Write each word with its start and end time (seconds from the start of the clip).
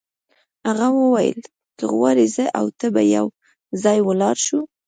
هغه 0.67 0.87
وویل 0.99 1.39
که 1.77 1.85
غواړې 1.93 2.25
زه 2.35 2.45
او 2.59 2.65
ته 2.79 2.87
به 2.93 3.01
یو 3.15 3.25
ځای 3.83 3.97
ولاړ 4.03 4.35
شو. 4.45 4.59